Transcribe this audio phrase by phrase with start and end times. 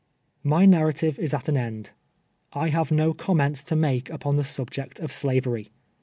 [0.41, 1.91] My narrative is at an end.
[2.53, 5.69] I have no comments to make upon the subject of Slavery.